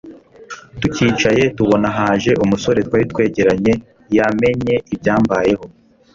tucyicaye 0.79 1.43
tubona 1.57 1.87
haje 1.97 2.31
umusore 2.43 2.79
twari 2.87 3.05
twegeranye 3.11 3.73
yamenye 4.17 4.75
ibyambayeho 4.93 5.65